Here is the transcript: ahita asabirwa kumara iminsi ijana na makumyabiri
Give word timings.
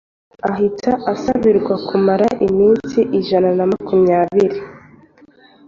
ahita 0.49 0.91
asabirwa 1.13 1.73
kumara 1.87 2.27
iminsi 2.47 2.99
ijana 3.19 3.49
na 3.57 3.65
makumyabiri 3.71 4.59